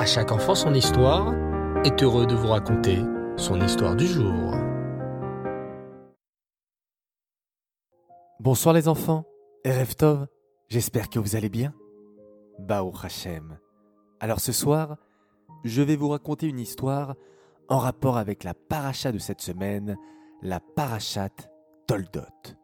À 0.00 0.06
chaque 0.06 0.32
enfant 0.32 0.54
son 0.54 0.72
histoire 0.72 1.34
est 1.84 2.02
heureux 2.02 2.26
de 2.26 2.34
vous 2.34 2.48
raconter 2.48 3.00
son 3.36 3.60
histoire 3.60 3.94
du 3.94 4.06
jour. 4.06 4.54
Bonsoir 8.38 8.72
les 8.72 8.88
enfants, 8.88 9.26
Erev 9.62 9.94
Tov, 9.94 10.26
j'espère 10.68 11.10
que 11.10 11.18
vous 11.18 11.36
allez 11.36 11.50
bien. 11.50 11.74
Bao 12.58 12.94
Hachem. 13.02 13.58
Alors 14.20 14.40
ce 14.40 14.52
soir, 14.52 14.96
je 15.64 15.82
vais 15.82 15.96
vous 15.96 16.08
raconter 16.08 16.46
une 16.46 16.60
histoire 16.60 17.14
en 17.68 17.76
rapport 17.76 18.16
avec 18.16 18.42
la 18.42 18.54
paracha 18.54 19.12
de 19.12 19.18
cette 19.18 19.42
semaine, 19.42 19.98
la 20.40 20.60
parachat 20.60 21.28
Toldot. 21.86 22.54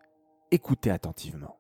Écoutez 0.50 0.90
attentivement. 0.90 1.58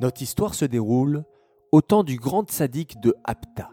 Notre 0.00 0.20
histoire 0.20 0.52
se 0.52 0.66
déroule 0.66 1.24
au 1.72 1.80
temps 1.80 2.04
du 2.04 2.16
grand 2.16 2.50
sadique 2.50 3.00
de 3.00 3.14
Apta. 3.24 3.70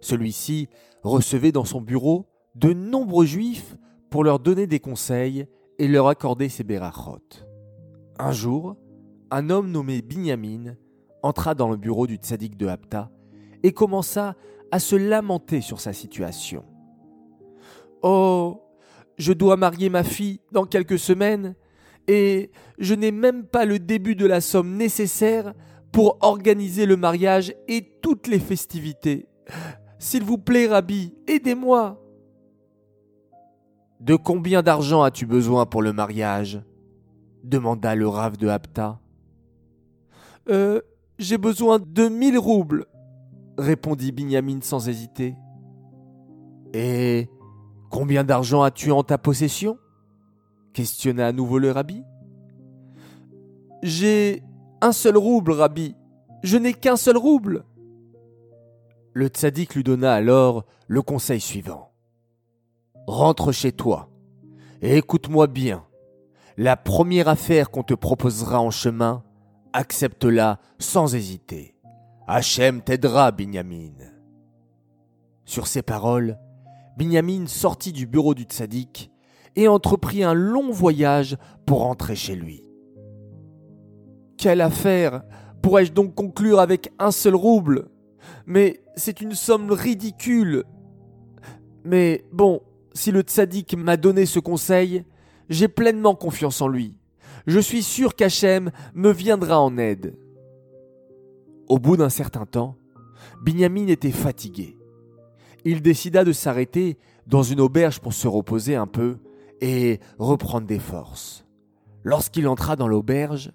Celui-ci 0.00 0.68
recevait 1.02 1.52
dans 1.52 1.64
son 1.64 1.80
bureau 1.80 2.26
de 2.54 2.72
nombreux 2.72 3.26
juifs 3.26 3.76
pour 4.10 4.24
leur 4.24 4.38
donner 4.38 4.66
des 4.66 4.80
conseils 4.80 5.46
et 5.78 5.88
leur 5.88 6.08
accorder 6.08 6.48
ses 6.48 6.64
berachot. 6.64 7.18
Un 8.18 8.32
jour, 8.32 8.76
un 9.30 9.50
homme 9.50 9.70
nommé 9.70 10.02
Binyamin 10.02 10.76
entra 11.22 11.54
dans 11.54 11.70
le 11.70 11.76
bureau 11.76 12.06
du 12.06 12.16
tzaddik 12.16 12.56
de 12.56 12.66
Apta 12.66 13.10
et 13.62 13.72
commença 13.72 14.34
à 14.70 14.78
se 14.78 14.96
lamenter 14.96 15.60
sur 15.60 15.80
sa 15.80 15.92
situation. 15.92 16.64
Oh, 18.02 18.62
je 19.16 19.32
dois 19.32 19.56
marier 19.56 19.88
ma 19.90 20.04
fille 20.04 20.40
dans 20.52 20.64
quelques 20.64 20.98
semaines 20.98 21.54
et 22.06 22.50
je 22.78 22.94
n'ai 22.94 23.10
même 23.10 23.44
pas 23.44 23.64
le 23.64 23.78
début 23.78 24.14
de 24.14 24.26
la 24.26 24.40
somme 24.40 24.76
nécessaire 24.76 25.54
pour 25.92 26.18
organiser 26.20 26.86
le 26.86 26.96
mariage 26.96 27.54
et 27.66 27.82
toutes 28.02 28.26
les 28.26 28.38
festivités. 28.38 29.26
S'il 29.98 30.22
vous 30.22 30.38
plaît, 30.38 30.66
Rabbi, 30.66 31.14
aidez-moi. 31.26 32.00
De 34.00 34.14
combien 34.14 34.62
d'argent 34.62 35.02
as-tu 35.02 35.26
besoin 35.26 35.66
pour 35.66 35.82
le 35.82 35.92
mariage? 35.92 36.62
demanda 37.44 37.94
le 37.94 38.06
rave 38.06 38.36
de 38.36 38.48
Hapta. 38.48 39.00
Euh, 40.48 40.80
j'ai 41.18 41.38
besoin 41.38 41.78
de 41.78 42.08
mille 42.08 42.38
roubles, 42.38 42.86
répondit 43.56 44.12
Binyamin 44.12 44.60
sans 44.60 44.88
hésiter. 44.88 45.34
Et 46.74 47.28
combien 47.90 48.24
d'argent 48.24 48.62
as-tu 48.62 48.90
en 48.90 49.02
ta 49.02 49.18
possession? 49.18 49.78
questionna 50.74 51.26
à 51.28 51.32
nouveau 51.32 51.58
le 51.58 51.72
rabbi. 51.72 52.04
J'ai 53.82 54.42
un 54.80 54.92
seul 54.92 55.16
rouble, 55.16 55.52
Rabbi. 55.52 55.96
Je 56.42 56.56
n'ai 56.56 56.72
qu'un 56.72 56.96
seul 56.96 57.16
rouble. 57.16 57.64
Le 59.18 59.26
tzaddik 59.26 59.74
lui 59.74 59.82
donna 59.82 60.14
alors 60.14 60.64
le 60.86 61.02
conseil 61.02 61.40
suivant. 61.40 61.90
Rentre 63.08 63.50
chez 63.50 63.72
toi 63.72 64.10
et 64.80 64.96
écoute-moi 64.96 65.48
bien. 65.48 65.84
La 66.56 66.76
première 66.76 67.26
affaire 67.26 67.72
qu'on 67.72 67.82
te 67.82 67.94
proposera 67.94 68.60
en 68.60 68.70
chemin, 68.70 69.24
accepte-la 69.72 70.60
sans 70.78 71.16
hésiter. 71.16 71.74
Hachem 72.28 72.80
t'aidera, 72.80 73.32
Binyamin. 73.32 73.90
Sur 75.44 75.66
ces 75.66 75.82
paroles, 75.82 76.38
Binyamin 76.96 77.48
sortit 77.48 77.92
du 77.92 78.06
bureau 78.06 78.34
du 78.34 78.44
tzaddik 78.44 79.10
et 79.56 79.66
entreprit 79.66 80.22
un 80.22 80.34
long 80.34 80.70
voyage 80.70 81.36
pour 81.66 81.80
rentrer 81.80 82.14
chez 82.14 82.36
lui. 82.36 82.62
Quelle 84.36 84.60
affaire? 84.60 85.24
Pourrais-je 85.60 85.90
donc 85.90 86.14
conclure 86.14 86.60
avec 86.60 86.92
un 87.00 87.10
seul 87.10 87.34
rouble? 87.34 87.90
Mais 88.46 88.80
c'est 88.96 89.20
une 89.20 89.34
somme 89.34 89.70
ridicule. 89.70 90.64
Mais 91.84 92.24
bon, 92.32 92.62
si 92.92 93.12
le 93.12 93.20
tzaddik 93.20 93.76
m'a 93.76 93.96
donné 93.96 94.26
ce 94.26 94.40
conseil, 94.40 95.04
j'ai 95.48 95.68
pleinement 95.68 96.14
confiance 96.14 96.60
en 96.60 96.68
lui. 96.68 96.94
Je 97.46 97.58
suis 97.58 97.82
sûr 97.82 98.14
qu'Hachem 98.14 98.70
me 98.94 99.10
viendra 99.10 99.60
en 99.60 99.78
aide. 99.78 100.18
Au 101.68 101.78
bout 101.78 101.96
d'un 101.96 102.08
certain 102.08 102.46
temps, 102.46 102.76
Binyamin 103.42 103.86
était 103.86 104.10
fatigué. 104.10 104.76
Il 105.64 105.82
décida 105.82 106.24
de 106.24 106.32
s'arrêter 106.32 106.98
dans 107.26 107.42
une 107.42 107.60
auberge 107.60 108.00
pour 108.00 108.12
se 108.12 108.28
reposer 108.28 108.74
un 108.74 108.86
peu 108.86 109.18
et 109.60 110.00
reprendre 110.18 110.66
des 110.66 110.78
forces. 110.78 111.44
Lorsqu'il 112.04 112.48
entra 112.48 112.76
dans 112.76 112.88
l'auberge, 112.88 113.52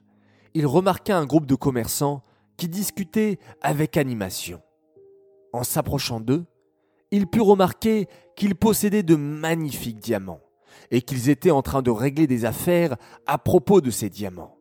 il 0.54 0.68
remarqua 0.68 1.18
un 1.18 1.26
groupe 1.26 1.46
de 1.46 1.56
commerçants 1.56 2.24
qui 2.58 2.68
discutaient 2.68 3.40
avec 3.62 3.98
animation. 3.98 4.62
En 5.54 5.64
s'approchant 5.64 6.20
d'eux, 6.20 6.46
il 7.12 7.28
put 7.28 7.42
remarquer 7.42 8.08
qu'ils 8.36 8.56
possédaient 8.56 9.04
de 9.04 9.16
magnifiques 9.16 10.00
diamants 10.00 10.42
et 10.92 11.02
qu'ils 11.02 11.30
étaient 11.30 11.52
en 11.52 11.62
train 11.62 11.82
de 11.82 11.92
régler 11.92 12.28
des 12.28 12.46
affaires 12.46 12.96
à 13.28 13.38
propos 13.38 13.80
de 13.80 13.92
ces 13.92 14.10
diamants. 14.10 14.58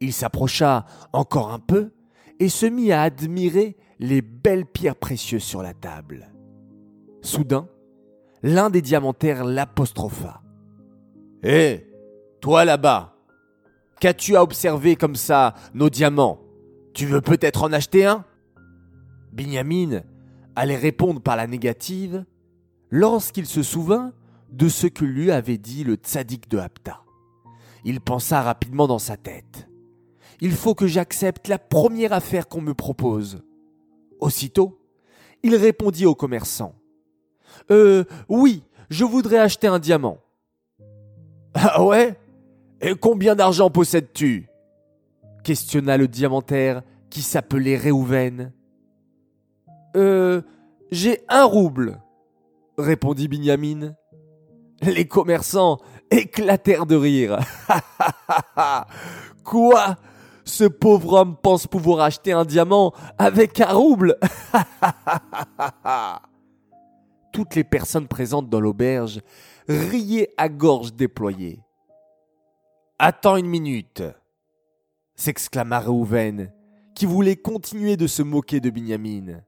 Il 0.00 0.12
s'approcha 0.12 0.86
encore 1.12 1.52
un 1.52 1.58
peu 1.58 1.92
et 2.40 2.48
se 2.48 2.66
mit 2.66 2.90
à 2.90 3.02
admirer 3.02 3.76
les 3.98 4.22
belles 4.22 4.66
pierres 4.66 4.96
précieuses 4.96 5.44
sur 5.44 5.62
la 5.62 5.74
table. 5.74 6.32
Soudain, 7.20 7.68
l'un 8.42 8.70
des 8.70 8.82
diamantaires 8.82 9.44
l'apostropha. 9.44 10.42
Hé, 11.42 11.86
toi 12.40 12.64
là-bas, 12.64 13.14
Qu'as-tu 14.00 14.36
à 14.36 14.42
observer 14.42 14.96
comme 14.96 15.16
ça 15.16 15.54
nos 15.72 15.88
diamants? 15.88 16.40
Tu 16.92 17.06
veux 17.06 17.20
peut-être 17.20 17.62
en 17.62 17.72
acheter 17.72 18.04
un? 18.04 18.24
Binyamin 19.32 20.02
allait 20.56 20.76
répondre 20.76 21.20
par 21.20 21.36
la 21.36 21.46
négative 21.46 22.24
lorsqu'il 22.90 23.46
se 23.46 23.62
souvint 23.62 24.12
de 24.50 24.68
ce 24.68 24.86
que 24.86 25.04
lui 25.04 25.30
avait 25.30 25.58
dit 25.58 25.84
le 25.84 25.94
tzaddik 25.94 26.48
de 26.48 26.58
Hapta. 26.58 27.02
Il 27.84 28.00
pensa 28.00 28.40
rapidement 28.42 28.86
dans 28.86 28.98
sa 28.98 29.16
tête. 29.16 29.68
Il 30.40 30.52
faut 30.52 30.74
que 30.74 30.86
j'accepte 30.86 31.48
la 31.48 31.58
première 31.58 32.12
affaire 32.12 32.48
qu'on 32.48 32.60
me 32.60 32.74
propose. 32.74 33.42
Aussitôt, 34.20 34.80
il 35.42 35.54
répondit 35.56 36.06
au 36.06 36.14
commerçant. 36.14 36.74
Euh, 37.70 38.04
oui, 38.28 38.62
je 38.90 39.04
voudrais 39.04 39.38
acheter 39.38 39.66
un 39.66 39.78
diamant. 39.78 40.18
Ah 41.54 41.84
ouais? 41.84 42.18
Et 42.80 42.94
combien 42.94 43.34
d'argent 43.34 43.70
possèdes-tu? 43.70 44.48
questionna 45.44 45.96
le 45.96 46.08
diamantaire 46.08 46.82
qui 47.10 47.22
s'appelait 47.22 47.76
Réhouven. 47.76 48.52
Euh, 49.96 50.42
j'ai 50.90 51.22
un 51.28 51.44
rouble, 51.44 52.00
répondit 52.78 53.28
Binyamin. 53.28 53.94
Les 54.82 55.06
commerçants 55.06 55.78
éclatèrent 56.10 56.86
de 56.86 56.96
rire. 56.96 57.38
Quoi? 59.44 59.96
Ce 60.44 60.64
pauvre 60.64 61.20
homme 61.20 61.36
pense 61.42 61.66
pouvoir 61.66 62.00
acheter 62.00 62.32
un 62.32 62.44
diamant 62.44 62.92
avec 63.18 63.60
un 63.60 63.72
rouble? 63.72 64.18
Toutes 67.32 67.54
les 67.54 67.64
personnes 67.64 68.08
présentes 68.08 68.50
dans 68.50 68.60
l'auberge 68.60 69.20
riaient 69.68 70.34
à 70.36 70.48
gorge 70.48 70.92
déployée. 70.92 71.62
Attends 72.98 73.36
une 73.36 73.46
minute 73.46 74.02
s'exclama 75.14 75.80
Réhouven, 75.80 76.52
qui 76.94 77.06
voulait 77.06 77.36
continuer 77.36 77.96
de 77.96 78.06
se 78.06 78.22
moquer 78.22 78.60
de 78.60 78.70
Binyamin. 78.70 79.40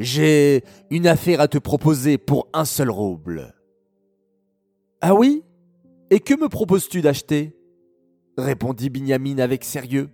J'ai 0.00 0.64
une 0.90 1.06
affaire 1.06 1.40
à 1.40 1.46
te 1.46 1.58
proposer 1.58 2.18
pour 2.18 2.48
un 2.52 2.64
seul 2.64 2.90
rouble. 2.90 3.54
Ah 5.00 5.14
oui? 5.14 5.44
Et 6.10 6.20
que 6.20 6.34
me 6.34 6.48
proposes-tu 6.48 7.02
d'acheter? 7.02 7.56
répondit 8.38 8.88
Binyamin 8.88 9.38
avec 9.38 9.62
sérieux. 9.62 10.08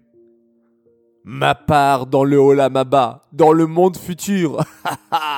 Ma 1.23 1.55
part 1.55 2.07
dans 2.07 2.25
le 2.25 2.37
Olamaba, 2.37 3.23
dans 3.33 3.53
le 3.53 3.67
monde 3.67 3.97
futur. 3.97 4.65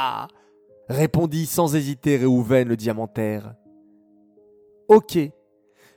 répondit 0.88 1.46
sans 1.46 1.76
hésiter 1.76 2.16
Réhouven 2.16 2.68
le 2.68 2.76
diamantaire. 2.76 3.54
Ok, 4.88 5.18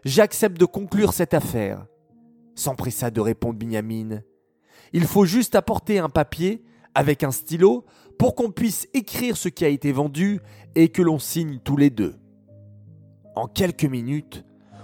J'accepte 0.04 0.60
de 0.60 0.66
conclure 0.66 1.14
cette 1.14 1.34
affaire. 1.34 1.86
S'empressa 2.56 3.12
de 3.12 3.22
répondre 3.22 3.58
Binyamin. 3.58 4.22
Il 4.94 5.06
faut 5.06 5.26
juste 5.26 5.56
apporter 5.56 6.00
un 6.00 6.10
papier 6.10 6.64
avec 6.96 7.24
un 7.24 7.32
stylo 7.32 7.86
pour 8.18 8.36
qu'on 8.36 8.52
puisse 8.52 8.88
écrire 8.94 9.38
ce 9.38 9.50
qui 9.50 9.66
a 9.66 9.70
été 9.70 9.92
vendu 9.92 10.42
et 10.76 10.90
que 10.90 11.02
l'on 11.02 11.20
signe 11.20 11.60
tous 11.64 11.78
les 11.78 11.90
deux. 11.90 12.16
En 13.36 13.48
quelques 13.48 13.86
minutes, 13.86 14.44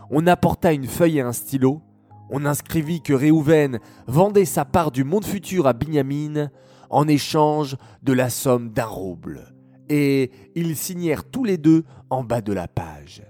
on 0.09 0.25
apporta 0.27 0.73
une 0.73 0.87
feuille 0.87 1.17
et 1.17 1.21
un 1.21 1.33
stylo, 1.33 1.81
on 2.29 2.45
inscrivit 2.45 3.01
que 3.01 3.13
Réhouven 3.13 3.79
vendait 4.07 4.45
sa 4.45 4.65
part 4.65 4.91
du 4.91 5.03
monde 5.03 5.25
futur 5.25 5.67
à 5.67 5.73
Binyamin 5.73 6.49
en 6.89 7.07
échange 7.07 7.77
de 8.03 8.13
la 8.13 8.29
somme 8.29 8.69
d'un 8.69 8.85
rouble, 8.85 9.53
et 9.89 10.31
ils 10.55 10.75
signèrent 10.75 11.25
tous 11.25 11.43
les 11.43 11.57
deux 11.57 11.83
en 12.09 12.23
bas 12.23 12.41
de 12.41 12.53
la 12.53 12.67
page. 12.67 13.23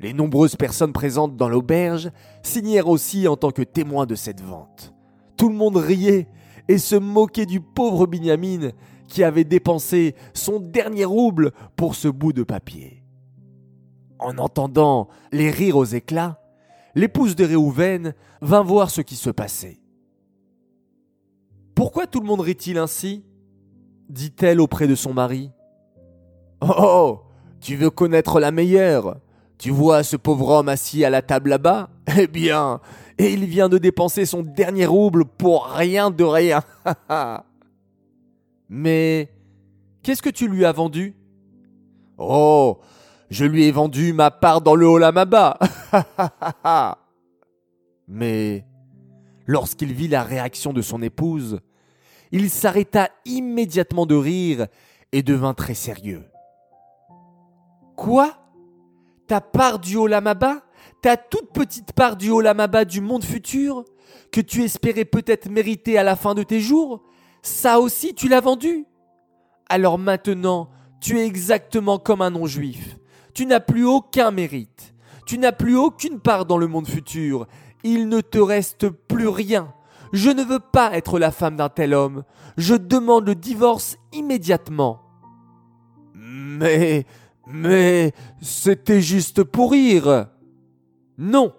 Les 0.00 0.12
nombreuses 0.12 0.56
personnes 0.56 0.92
présentes 0.92 1.36
dans 1.36 1.48
l'auberge 1.48 2.10
signèrent 2.42 2.88
aussi 2.88 3.28
en 3.28 3.36
tant 3.36 3.50
que 3.50 3.62
témoins 3.62 4.06
de 4.06 4.14
cette 4.14 4.42
vente. 4.42 4.94
Tout 5.36 5.48
le 5.48 5.54
monde 5.54 5.76
riait 5.76 6.28
et 6.68 6.78
se 6.78 6.96
moquait 6.96 7.46
du 7.46 7.60
pauvre 7.60 8.06
Binyamin 8.06 8.70
qui 9.08 9.22
avait 9.22 9.44
dépensé 9.44 10.14
son 10.34 10.58
dernier 10.58 11.04
rouble 11.04 11.52
pour 11.76 11.94
ce 11.94 12.08
bout 12.08 12.32
de 12.32 12.42
papier. 12.42 13.02
En 14.18 14.38
entendant 14.38 15.08
les 15.32 15.50
rires 15.50 15.76
aux 15.76 15.84
éclats, 15.84 16.40
l'épouse 16.94 17.36
de 17.36 17.44
Réhouven 17.44 18.14
vint 18.40 18.62
voir 18.62 18.90
ce 18.90 19.00
qui 19.00 19.16
se 19.16 19.30
passait. 19.30 19.78
Pourquoi 21.74 22.06
tout 22.06 22.20
le 22.20 22.26
monde 22.26 22.40
rit-il 22.40 22.78
ainsi? 22.78 23.24
dit-elle 24.08 24.60
auprès 24.60 24.86
de 24.86 24.94
son 24.94 25.12
mari. 25.12 25.50
Oh, 26.60 27.20
tu 27.60 27.76
veux 27.76 27.90
connaître 27.90 28.40
la 28.40 28.50
meilleure? 28.50 29.18
Tu 29.58 29.70
vois 29.70 30.02
ce 30.02 30.16
pauvre 30.16 30.48
homme 30.50 30.68
assis 30.68 31.04
à 31.04 31.10
la 31.10 31.22
table 31.22 31.50
là-bas? 31.50 31.90
Eh 32.18 32.28
bien, 32.28 32.80
et 33.18 33.32
il 33.32 33.46
vient 33.46 33.68
de 33.68 33.78
dépenser 33.78 34.26
son 34.26 34.42
dernier 34.42 34.86
rouble 34.86 35.24
pour 35.24 35.66
rien 35.66 36.10
de 36.10 36.24
rien. 36.24 36.62
Mais 38.68 39.32
qu'est-ce 40.02 40.22
que 40.22 40.30
tu 40.30 40.48
lui 40.48 40.64
as 40.64 40.72
vendu? 40.72 41.14
Oh, 42.18 42.78
je 43.30 43.44
lui 43.44 43.64
ai 43.64 43.72
vendu 43.72 44.12
ma 44.12 44.30
part 44.30 44.60
dans 44.60 44.74
le 44.74 44.86
Olamaba. 44.86 45.58
Mais 48.08 48.64
lorsqu'il 49.46 49.92
vit 49.92 50.08
la 50.08 50.22
réaction 50.22 50.72
de 50.72 50.82
son 50.82 51.02
épouse, 51.02 51.60
il 52.32 52.50
s'arrêta 52.50 53.08
immédiatement 53.24 54.04
de 54.04 54.14
rire 54.14 54.66
et 55.12 55.22
devint 55.22 55.54
très 55.54 55.74
sérieux. 55.74 56.24
Quoi? 57.96 58.36
Ta 59.26 59.40
part 59.40 59.78
du 59.78 59.96
Olamaba? 59.96 60.65
Ta 61.02 61.16
toute 61.16 61.52
petite 61.52 61.92
part 61.92 62.16
du 62.16 62.30
Olamaba 62.30 62.84
du 62.84 63.00
monde 63.00 63.24
futur 63.24 63.84
Que 64.32 64.40
tu 64.40 64.62
espérais 64.62 65.04
peut-être 65.04 65.50
mériter 65.50 65.98
à 65.98 66.02
la 66.02 66.16
fin 66.16 66.34
de 66.34 66.42
tes 66.42 66.60
jours 66.60 67.02
Ça 67.42 67.80
aussi 67.80 68.14
tu 68.14 68.28
l'as 68.28 68.40
vendu 68.40 68.86
Alors 69.68 69.98
maintenant, 69.98 70.70
tu 71.00 71.18
es 71.18 71.26
exactement 71.26 71.98
comme 71.98 72.22
un 72.22 72.30
non-juif. 72.30 72.96
Tu 73.34 73.46
n'as 73.46 73.60
plus 73.60 73.84
aucun 73.84 74.30
mérite. 74.30 74.94
Tu 75.26 75.38
n'as 75.38 75.52
plus 75.52 75.76
aucune 75.76 76.20
part 76.20 76.46
dans 76.46 76.58
le 76.58 76.66
monde 76.66 76.88
futur. 76.88 77.46
Il 77.84 78.08
ne 78.08 78.20
te 78.20 78.38
reste 78.38 78.88
plus 78.88 79.28
rien. 79.28 79.72
Je 80.12 80.30
ne 80.30 80.42
veux 80.42 80.60
pas 80.60 80.96
être 80.96 81.18
la 81.18 81.30
femme 81.30 81.56
d'un 81.56 81.68
tel 81.68 81.94
homme. 81.94 82.24
Je 82.56 82.74
demande 82.74 83.26
le 83.26 83.34
divorce 83.34 83.96
immédiatement. 84.12 85.02
Mais, 86.14 87.04
mais, 87.46 88.12
c'était 88.40 89.02
juste 89.02 89.42
pour 89.42 89.72
rire. 89.72 90.28
Non. 91.18 91.52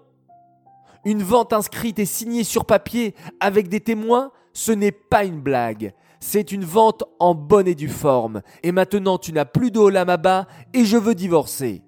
Une 1.05 1.23
vente 1.23 1.53
inscrite 1.53 1.99
et 1.99 2.05
signée 2.05 2.43
sur 2.43 2.65
papier 2.65 3.15
avec 3.39 3.69
des 3.69 3.79
témoins, 3.79 4.31
ce 4.53 4.71
n'est 4.71 4.91
pas 4.91 5.23
une 5.23 5.41
blague. 5.41 5.93
C'est 6.19 6.51
une 6.51 6.65
vente 6.65 7.03
en 7.19 7.35
bonne 7.35 7.67
et 7.67 7.75
due 7.75 7.87
forme. 7.87 8.41
Et 8.63 8.71
maintenant 8.71 9.17
tu 9.17 9.31
n'as 9.31 9.45
plus 9.45 9.71
de 9.71 9.79
Olamaba 9.79 10.47
et 10.73 10.83
je 10.83 10.97
veux 10.97 11.15
divorcer. 11.15 11.83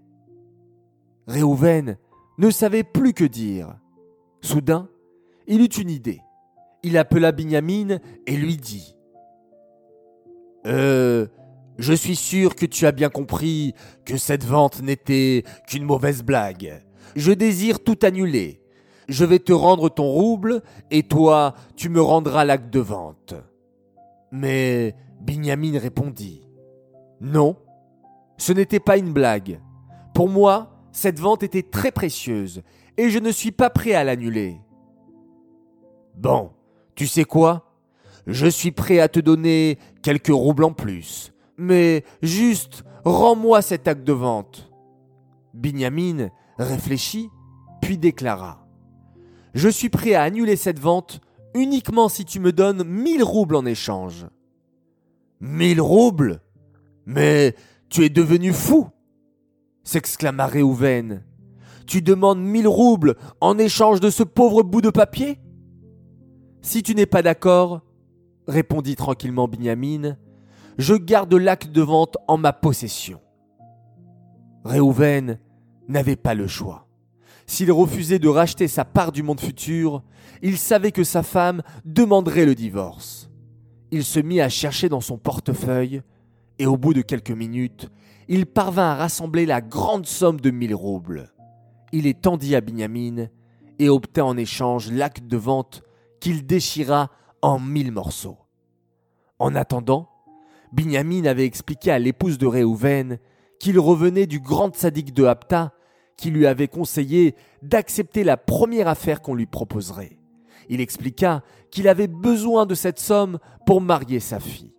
Réhouven 1.28 1.98
ne 2.38 2.50
savait 2.50 2.84
plus 2.84 3.14
que 3.14 3.26
dire. 3.26 3.76
Soudain, 4.42 4.88
il 5.48 5.62
eut 5.62 5.66
une 5.66 5.90
idée 5.90 6.22
il 6.84 6.98
appela 6.98 7.32
Binyamin 7.32 8.00
et 8.26 8.36
lui 8.36 8.58
dit 8.58 8.96
Euh, 10.66 11.28
je 11.78 11.94
suis 11.94 12.16
sûr 12.16 12.56
que 12.56 12.66
tu 12.66 12.86
as 12.86 12.92
bien 12.92 13.10
compris 13.10 13.74
que 14.06 14.18
cette 14.18 14.44
vente 14.44 14.82
n'était 14.82 15.44
qu'une 15.68 15.84
mauvaise 15.84 16.24
blague. 16.24 16.84
Je 17.16 17.32
désire 17.32 17.84
tout 17.84 17.98
annuler. 18.04 18.62
Je 19.08 19.26
vais 19.26 19.40
te 19.40 19.54
rendre 19.54 19.90
ton 19.90 20.08
rouble 20.08 20.62
et 20.92 21.04
toi, 21.04 21.56
tu 21.76 21.90
me 21.90 22.02
rendras 22.02 22.46
l'acte 22.46 22.70
de 22.70 22.80
vente. 22.80 23.34
Mais 24.32 24.96
Binyamin 25.20 25.80
répondit 25.80 26.48
Non, 27.20 27.56
ce 28.38 28.54
n'était 28.54 28.80
pas 28.80 28.98
une 28.98 29.12
blague. 29.12 29.60
Pour 30.14 30.30
moi, 30.30 30.80
cette 30.92 31.20
vente 31.20 31.44
était 31.44 31.64
très 31.64 31.92
précieuse 31.92 32.62
et 32.98 33.10
je 33.10 33.20
ne 33.20 33.32
suis 33.32 33.52
pas 33.52 33.70
prêt 33.70 33.94
à 33.94 34.04
l'annuler. 34.04 34.60
Bon, 36.16 36.52
tu 36.96 37.08
sais 37.08 37.24
quoi? 37.24 37.74
Je 38.28 38.48
suis 38.48 38.72
prêt 38.72 39.00
à 39.00 39.08
te 39.08 39.20
donner 39.20 39.80
quelques 40.04 40.28
roubles 40.28 40.66
en 40.66 40.74
plus. 40.74 41.34
Mais 41.58 42.04
juste, 42.22 42.84
rends-moi 43.06 43.62
cet 43.62 43.88
acte 43.88 44.04
de 44.04 44.14
vente. 44.14 44.70
Binyamin 45.54 46.30
réfléchit, 46.64 47.30
puis 47.82 47.98
déclara. 47.98 48.68
Je 49.54 49.70
suis 49.70 49.90
prêt 49.90 50.14
à 50.14 50.24
annuler 50.24 50.56
cette 50.56 50.80
vente 50.80 51.22
uniquement 51.56 52.10
si 52.10 52.26
tu 52.26 52.40
me 52.40 52.52
donnes 52.52 52.84
mille 52.84 53.24
roubles 53.24 53.56
en 53.56 53.66
échange. 53.66 54.28
Mille 55.40 55.82
roubles? 55.82 56.42
Mais 57.06 57.56
tu 57.90 58.04
es 58.04 58.10
devenu 58.10 58.54
fou 58.54 58.88
s'exclama 59.84 60.46
Réhouven. 60.46 61.24
Tu 61.88 62.04
demandes 62.04 62.40
mille 62.40 62.68
roubles 62.68 63.16
en 63.42 63.58
échange 63.58 64.00
de 64.00 64.12
ce 64.12 64.22
pauvre 64.22 64.62
bout 64.62 64.82
de 64.82 64.92
papier? 64.92 65.40
Si 66.62 66.84
tu 66.84 66.94
n'es 66.94 67.08
pas 67.08 67.24
d'accord, 67.24 67.82
répondit 68.48 68.96
tranquillement 68.96 69.48
Binyamin, 69.48 70.18
je 70.78 70.94
garde 70.94 71.34
l'acte 71.34 71.72
de 71.72 71.82
vente 71.82 72.18
en 72.28 72.38
ma 72.38 72.54
possession. 72.54 73.20
Réhouven 74.64 75.40
n'avait 75.90 76.16
pas 76.16 76.34
le 76.34 76.48
choix. 76.48 76.88
S'il 77.46 77.72
refusait 77.72 78.20
de 78.20 78.30
racheter 78.30 78.68
sa 78.68 78.86
part 78.86 79.12
du 79.12 79.24
monde 79.24 79.42
futur, 79.42 80.04
il 80.42 80.58
savait 80.58 80.92
que 80.92 81.04
sa 81.04 81.24
femme 81.24 81.64
demanderait 81.84 82.46
le 82.46 82.56
divorce. 82.56 83.30
Il 83.92 84.04
se 84.04 84.20
mit 84.20 84.40
à 84.40 84.50
chercher 84.50 84.88
dans 84.88 85.02
son 85.02 85.18
portefeuille, 85.18 86.04
et 86.60 86.68
au 86.68 86.78
bout 86.78 86.94
de 86.94 87.02
quelques 87.02 87.32
minutes, 87.32 87.90
il 88.28 88.46
parvint 88.46 88.92
à 88.92 88.96
rassembler 88.96 89.48
la 89.48 89.62
grande 89.62 90.06
somme 90.06 90.40
de 90.40 90.52
mille 90.52 90.76
roubles. 90.76 91.34
Il 91.92 92.04
les 92.04 92.14
tendit 92.14 92.56
à 92.56 92.62
Binyamin 92.62 93.28
et 93.80 93.90
obtint 93.90 94.26
en 94.26 94.38
échange 94.38 94.92
l'acte 94.92 95.26
de 95.26 95.38
vente 95.38 95.82
qu'il 96.20 96.46
déchira 96.46 97.10
en 97.42 97.60
mille 97.60 97.92
morceaux. 97.92 98.38
En 99.40 99.56
attendant, 99.56 100.10
Binyamin 100.72 101.26
avait 101.26 101.46
expliqué 101.46 101.90
à 101.90 101.98
l'épouse 101.98 102.38
de 102.38 102.46
Réhouven 102.46 103.18
qu'il 103.60 103.80
revenait 103.80 104.28
du 104.28 104.40
grand 104.40 104.76
sadique 104.76 105.14
de 105.14 105.26
Hapta 105.26 105.74
qui 106.20 106.32
lui 106.32 106.46
avait 106.46 106.68
conseillé 106.68 107.36
d'accepter 107.62 108.24
la 108.24 108.38
première 108.38 108.88
affaire 108.88 109.22
qu'on 109.22 109.36
lui 109.36 109.46
proposerait. 109.46 110.20
Il 110.70 110.82
expliqua 110.82 111.44
qu'il 111.72 111.88
avait 111.88 112.08
besoin 112.08 112.66
de 112.66 112.76
cette 112.76 113.00
somme 113.00 113.40
pour 113.66 113.82
marier 113.82 114.20
sa 114.20 114.40
fille. 114.40 114.74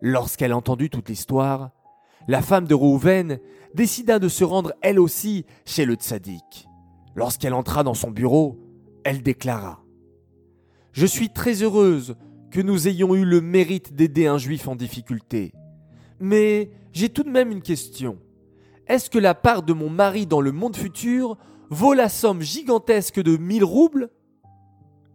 Lorsqu'elle 0.00 0.52
entendit 0.52 0.90
toute 0.90 1.08
l'histoire, 1.08 1.70
la 2.28 2.42
femme 2.42 2.66
de 2.66 2.74
Réhouven 2.74 3.38
décida 3.74 4.18
de 4.18 4.28
se 4.28 4.44
rendre 4.44 4.72
elle 4.82 5.00
aussi 5.00 5.44
chez 5.64 5.84
le 5.84 5.94
tzaddik. 5.94 6.68
Lorsqu'elle 7.14 7.54
entra 7.54 7.82
dans 7.82 7.94
son 7.94 8.10
bureau, 8.10 8.58
elle 9.04 9.22
déclara 9.22 9.86
je 10.96 11.04
suis 11.04 11.28
très 11.28 11.62
heureuse 11.62 12.16
que 12.50 12.62
nous 12.62 12.88
ayons 12.88 13.14
eu 13.14 13.26
le 13.26 13.42
mérite 13.42 13.94
d'aider 13.94 14.26
un 14.26 14.38
juif 14.38 14.66
en 14.66 14.76
difficulté. 14.76 15.52
Mais 16.20 16.70
j'ai 16.94 17.10
tout 17.10 17.22
de 17.22 17.28
même 17.28 17.52
une 17.52 17.60
question. 17.60 18.16
Est-ce 18.86 19.10
que 19.10 19.18
la 19.18 19.34
part 19.34 19.62
de 19.62 19.72
mon 19.72 19.90
mari 19.90 20.26
dans 20.26 20.40
le 20.40 20.52
monde 20.52 20.76
futur 20.76 21.36
vaut 21.70 21.94
la 21.94 22.08
somme 22.08 22.40
gigantesque 22.40 23.20
de 23.20 23.36
mille 23.36 23.64
roubles? 23.64 24.10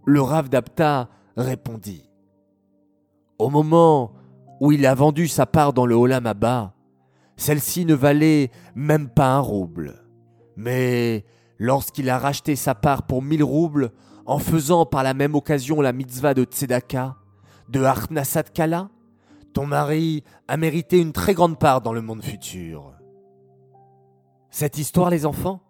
Le 0.06 0.22
Rav 0.22 0.50
d'Apta 0.50 1.10
répondit. 1.38 2.10
Au 3.40 3.50
moment 3.50 4.14
où 4.60 4.72
il 4.72 4.86
a 4.86 4.94
vendu 4.94 5.28
sa 5.28 5.46
part 5.46 5.72
dans 5.72 5.86
le 5.86 5.96
Olam 5.96 6.28
Abba, 6.28 6.74
celle-ci 7.38 7.86
ne 7.86 7.96
valait 7.96 8.52
même 8.76 9.10
pas 9.10 9.34
un 9.34 9.40
rouble. 9.40 10.04
Mais 10.58 11.26
lorsqu'il 11.58 12.10
a 12.10 12.20
racheté 12.20 12.58
sa 12.58 12.76
part 12.76 13.04
pour 13.04 13.22
mille 13.22 13.44
roubles, 13.44 13.92
en 14.26 14.38
faisant 14.38 14.86
par 14.86 15.04
la 15.04 15.14
même 15.14 15.34
occasion 15.34 15.82
la 15.82 15.94
mitzvah 15.94 16.34
de 16.34 16.44
Tzedaka, 16.44 17.16
de 17.70 17.82
Arnasat 17.82 18.44
Kala, 18.44 18.90
ton 19.54 19.66
mari 19.66 20.24
a 20.48 20.58
mérité 20.58 21.00
une 21.00 21.14
très 21.14 21.34
grande 21.34 21.58
part 21.58 21.82
dans 21.82 21.94
le 21.94 22.02
monde 22.02 22.24
futur. 22.24 22.94
Cette 24.52 24.78
histoire, 24.78 25.10
les 25.10 25.26
enfants, 25.26 25.62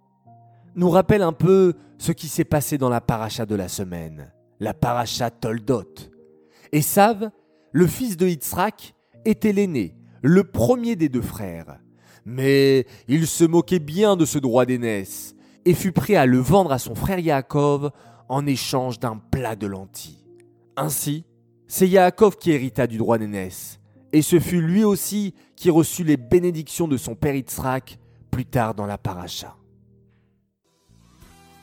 nous 0.76 0.90
rappelle 0.90 1.22
un 1.22 1.34
peu 1.34 1.76
ce 2.00 2.12
qui 2.12 2.28
s'est 2.28 2.44
passé 2.44 2.80
dans 2.80 2.90
la 2.90 3.00
paracha 3.00 3.46
de 3.46 3.54
la 3.54 3.68
semaine, 3.68 4.34
la 4.60 4.74
paracha 4.74 5.30
Toldot. 5.30 5.86
Et 6.72 6.82
Sav, 6.82 7.30
le 7.72 7.86
fils 7.86 8.18
de 8.18 8.28
Yitzhak, 8.28 8.96
était 9.24 9.54
l'aîné, 9.54 9.96
le 10.24 10.44
premier 10.44 10.96
des 10.96 11.10
deux 11.10 11.22
frères. 11.22 11.80
Mais 12.26 12.88
il 13.08 13.28
se 13.28 13.44
moquait 13.44 13.80
bien 13.80 14.16
de 14.16 14.26
ce 14.26 14.40
droit 14.40 14.66
d'aînesse 14.66 15.36
et 15.64 15.76
fut 15.76 15.92
prêt 15.92 16.16
à 16.16 16.26
le 16.26 16.40
vendre 16.40 16.72
à 16.72 16.80
son 16.80 16.96
frère 16.96 17.20
Yaakov 17.20 17.92
en 18.30 18.48
échange 18.48 19.00
d'un 19.00 19.18
plat 19.18 19.56
de 19.56 19.68
lentilles. 19.68 20.26
Ainsi, 20.76 21.24
c'est 21.68 21.88
Yaakov 21.88 22.38
qui 22.38 22.50
hérita 22.50 22.88
du 22.88 22.98
droit 22.98 23.20
d'aînesse, 23.20 23.80
et 24.12 24.24
ce 24.24 24.40
fut 24.40 24.62
lui 24.62 24.84
aussi 24.84 25.36
qui 25.56 25.70
reçut 25.70 26.04
les 26.04 26.18
bénédictions 26.18 26.88
de 26.88 26.98
son 26.98 27.14
père 27.14 27.36
Yitzhak 27.36 28.00
plus 28.32 28.46
tard 28.46 28.74
dans 28.74 28.86
la 28.86 28.98
paracha. 28.98 29.56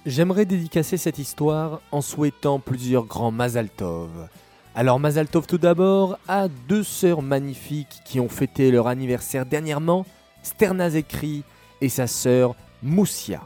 J'aimerais 0.07 0.45
dédicacer 0.45 0.97
cette 0.97 1.19
histoire 1.19 1.81
en 1.91 2.01
souhaitant 2.01 2.61
plusieurs 2.61 3.05
grands 3.05 3.31
Mazal 3.31 3.69
Tov 3.69 4.29
Alors 4.75 5.01
Mazaltov 5.01 5.47
tout 5.47 5.59
d'abord 5.59 6.19
a 6.29 6.49
deux 6.69 6.83
sœurs 6.83 7.21
magnifiques 7.21 8.01
qui 8.05 8.21
ont 8.21 8.29
fêté 8.29 8.71
leur 8.71 8.87
anniversaire 8.87 9.45
dernièrement, 9.45 10.07
Sterna 10.43 10.91
Zekri 10.91 11.43
et 11.81 11.89
sa 11.89 12.07
sœur 12.07 12.55
Moussia. 12.83 13.43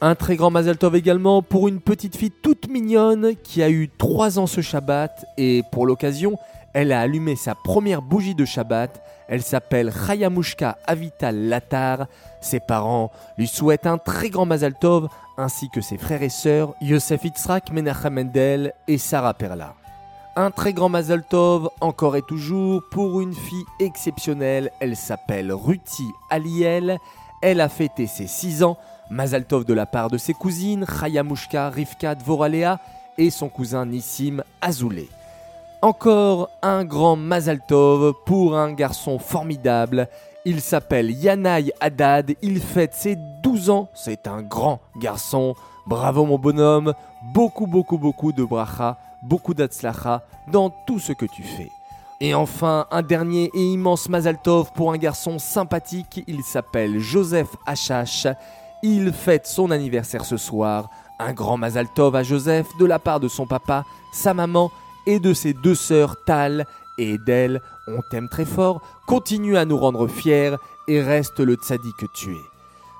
Un 0.00 0.14
très 0.14 0.36
grand 0.36 0.50
Mazaltov 0.50 0.96
également 0.96 1.42
pour 1.42 1.68
une 1.68 1.80
petite 1.80 2.16
fille 2.16 2.30
toute 2.30 2.68
mignonne 2.68 3.34
qui 3.44 3.62
a 3.62 3.68
eu 3.68 3.90
3 3.98 4.38
ans 4.38 4.46
ce 4.46 4.62
Shabbat 4.62 5.26
et 5.36 5.62
pour 5.70 5.86
l'occasion, 5.86 6.38
elle 6.72 6.92
a 6.92 7.00
allumé 7.00 7.36
sa 7.36 7.54
première 7.54 8.02
bougie 8.02 8.34
de 8.34 8.44
Shabbat. 8.44 9.02
Elle 9.28 9.42
s'appelle 9.42 9.92
Chayamushka 9.92 10.78
Avital 10.86 11.48
Latar. 11.48 12.06
Ses 12.40 12.60
parents 12.60 13.10
lui 13.38 13.48
souhaitent 13.48 13.86
un 13.86 13.98
très 13.98 14.30
grand 14.30 14.46
Mazaltov 14.46 15.08
ainsi 15.36 15.68
que 15.70 15.80
ses 15.80 15.98
frères 15.98 16.22
et 16.22 16.28
sœurs 16.28 16.74
Yosef 16.80 17.24
Itzrak, 17.24 17.72
Menachem 17.72 18.14
Mendel 18.14 18.72
et 18.86 18.98
Sarah 18.98 19.34
Perla. 19.34 19.74
Un 20.36 20.50
très 20.52 20.72
grand 20.72 20.88
Mazaltov 20.88 21.70
encore 21.80 22.16
et 22.16 22.22
toujours 22.22 22.82
pour 22.90 23.20
une 23.20 23.34
fille 23.34 23.64
exceptionnelle. 23.80 24.70
Elle 24.80 24.96
s'appelle 24.96 25.52
Ruti 25.52 26.06
Aliel. 26.30 26.98
Elle 27.42 27.60
a 27.60 27.68
fêté 27.68 28.06
ses 28.06 28.26
6 28.26 28.62
ans. 28.62 28.78
Mazaltov 29.10 29.64
de 29.64 29.74
la 29.74 29.86
part 29.86 30.08
de 30.08 30.18
ses 30.18 30.34
cousines, 30.34 30.86
Chayamushka, 30.86 31.70
Rivka, 31.70 32.14
Dvoralea 32.14 32.78
et 33.18 33.30
son 33.30 33.48
cousin 33.48 33.86
Nissim 33.86 34.42
Azoulay. 34.60 35.08
Encore 35.82 36.50
un 36.60 36.84
grand 36.84 37.16
Mazaltov 37.16 38.12
pour 38.26 38.54
un 38.54 38.74
garçon 38.74 39.18
formidable. 39.18 40.08
Il 40.44 40.60
s'appelle 40.60 41.10
Yanaï 41.10 41.72
Haddad, 41.80 42.34
il 42.42 42.60
fête 42.60 42.92
ses 42.92 43.16
12 43.42 43.70
ans, 43.70 43.88
c'est 43.94 44.26
un 44.26 44.42
grand 44.42 44.80
garçon. 45.00 45.54
Bravo 45.86 46.26
mon 46.26 46.38
bonhomme, 46.38 46.92
beaucoup 47.32 47.66
beaucoup 47.66 47.96
beaucoup 47.96 48.32
de 48.32 48.44
bracha, 48.44 48.98
beaucoup 49.22 49.54
d'atzlacha 49.54 50.22
dans 50.52 50.68
tout 50.86 50.98
ce 50.98 51.14
que 51.14 51.24
tu 51.24 51.42
fais. 51.42 51.70
Et 52.20 52.34
enfin, 52.34 52.86
un 52.90 53.00
dernier 53.00 53.50
et 53.54 53.72
immense 53.72 54.10
Mazaltov 54.10 54.72
pour 54.74 54.92
un 54.92 54.98
garçon 54.98 55.38
sympathique, 55.38 56.22
il 56.26 56.42
s'appelle 56.42 56.98
Joseph 56.98 57.56
Achache. 57.64 58.26
Il 58.82 59.14
fête 59.14 59.46
son 59.46 59.70
anniversaire 59.70 60.26
ce 60.26 60.36
soir. 60.36 60.90
Un 61.18 61.32
grand 61.32 61.56
Mazal 61.56 61.86
Tov 61.94 62.16
à 62.16 62.22
Joseph 62.22 62.66
de 62.78 62.84
la 62.84 62.98
part 62.98 63.20
de 63.20 63.28
son 63.28 63.46
papa, 63.46 63.84
sa 64.12 64.34
maman 64.34 64.70
et 65.06 65.18
de 65.18 65.32
ses 65.34 65.52
deux 65.52 65.74
sœurs 65.74 66.16
Tal 66.24 66.66
et 66.98 67.14
Edel. 67.14 67.62
On 67.86 68.00
t'aime 68.10 68.28
très 68.28 68.44
fort, 68.44 68.82
continue 69.06 69.56
à 69.56 69.64
nous 69.64 69.76
rendre 69.76 70.06
fiers 70.06 70.56
et 70.88 71.02
reste 71.02 71.40
le 71.40 71.54
tzaddik 71.54 71.96
que 71.96 72.06
tu 72.06 72.34
es. 72.34 72.44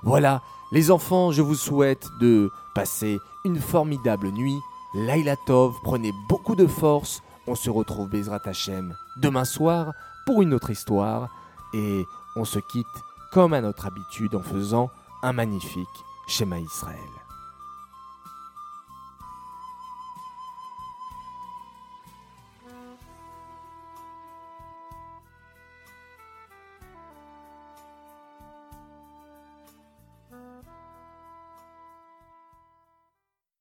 Voilà, 0.03 0.43
les 0.73 0.91
enfants, 0.91 1.33
je 1.33 1.43
vous 1.43 1.55
souhaite 1.55 2.09
de 2.21 2.51
passer 2.75 3.19
une 3.45 3.59
formidable 3.59 4.29
nuit. 4.31 4.59
Laila 4.95 5.37
Tov, 5.47 5.75
prenez 5.83 6.13
beaucoup 6.29 6.57
de 6.57 6.67
force. 6.67 7.23
On 7.47 7.55
se 7.55 7.71
retrouve 7.71 8.09
Bezrat 8.09 8.41
Hashem 8.45 8.95
demain 9.17 9.45
soir 9.45 9.93
pour 10.27 10.43
une 10.43 10.55
autre 10.55 10.71
histoire. 10.71 11.29
Et 11.75 12.05
on 12.37 12.45
se 12.45 12.59
quitte 12.59 12.87
comme 13.33 13.53
à 13.53 13.61
notre 13.61 13.87
habitude 13.87 14.35
en 14.35 14.43
faisant 14.43 14.91
un 15.23 15.33
magnifique 15.33 15.87
schéma 16.27 16.59
Israël. 16.59 16.99